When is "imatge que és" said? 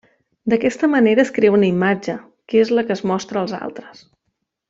1.67-2.73